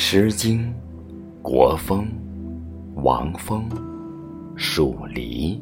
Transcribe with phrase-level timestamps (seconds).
[0.00, 0.60] 诗经·
[1.42, 2.06] 国风·
[3.02, 3.68] 王风
[4.56, 5.60] 《蜀离》。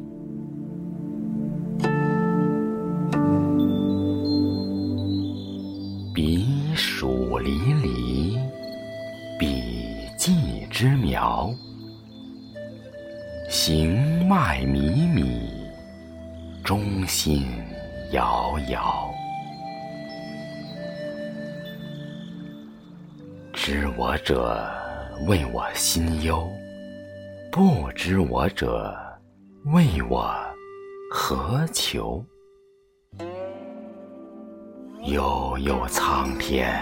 [6.13, 6.45] 彼
[6.75, 8.37] 黍离离，
[9.39, 9.63] 彼
[10.19, 11.51] 稷之苗。
[13.49, 15.41] 行迈靡靡，
[16.63, 17.43] 中心
[18.11, 19.16] 摇摇。
[23.69, 24.65] 知我者，
[25.27, 26.47] 谓我心忧；
[27.51, 28.97] 不知我者，
[29.73, 30.33] 谓我
[31.11, 32.23] 何求？
[35.03, 36.73] 悠悠苍天，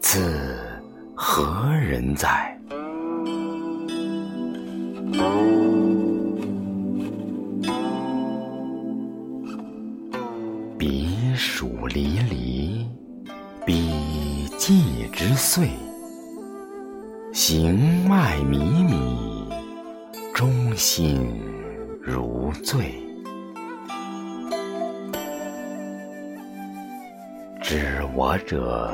[0.00, 0.58] 自
[1.14, 2.58] 何人哉？
[10.78, 12.88] 彼黍离离，
[13.66, 14.17] 彼。
[14.68, 15.70] 稷之岁，
[17.32, 19.50] 行迈靡靡，
[20.34, 21.26] 中心
[22.02, 23.02] 如醉。
[27.62, 28.92] 知我者，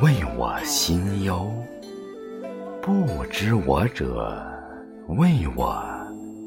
[0.00, 1.46] 谓我心忧；
[2.80, 4.42] 不知我者，
[5.08, 5.84] 谓我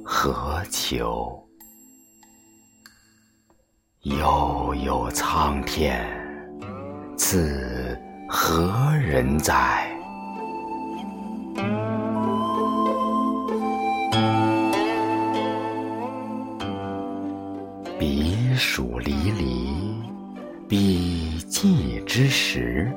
[0.03, 1.39] 何求？
[4.01, 6.03] 悠悠苍天，
[7.15, 7.95] 此。
[8.27, 9.87] 何人哉？
[17.99, 20.03] 彼黍离离，
[20.67, 22.91] 彼稷之实。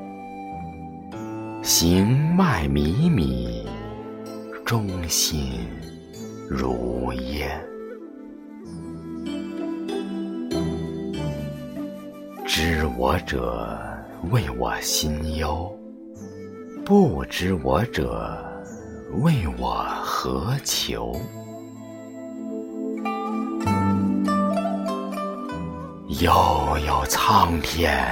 [1.63, 3.67] 行迈靡靡，
[4.65, 5.67] 中心
[6.49, 7.63] 如烟。
[12.47, 13.79] 知我者。
[14.31, 15.75] 为我心忧，
[16.85, 18.37] 不知我者，
[19.23, 21.19] 为我何求？
[26.21, 28.07] 悠悠苍天，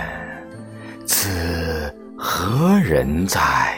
[1.05, 3.76] 此何人哉？